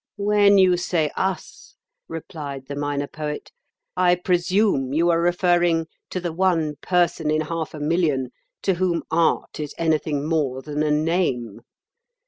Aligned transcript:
"When 0.17 0.57
you 0.57 0.77
say 0.77 1.11
'us,'" 1.15 1.75
replied 2.07 2.65
the 2.65 2.75
Minor 2.75 3.05
Poet, 3.05 3.51
"I 3.95 4.15
presume 4.15 4.93
you 4.93 5.11
are 5.11 5.21
referring 5.21 5.85
to 6.09 6.19
the 6.19 6.33
one 6.33 6.77
person 6.77 7.29
in 7.29 7.41
half 7.41 7.75
a 7.75 7.79
million 7.79 8.31
to 8.63 8.73
whom 8.73 9.03
Art 9.11 9.59
is 9.59 9.75
anything 9.77 10.27
more 10.27 10.63
than 10.63 10.81
a 10.81 10.89
name. 10.89 11.61